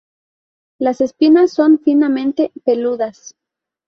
Las 0.79 0.99
espinas 0.99 1.51
son 1.53 1.77
finamente 1.77 2.51
peludas. 2.65 3.35